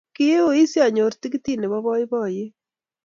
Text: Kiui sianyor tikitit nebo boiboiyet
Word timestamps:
Kiui 0.15 0.61
sianyor 0.71 1.13
tikitit 1.21 1.59
nebo 1.59 1.77
boiboiyet 1.85 2.53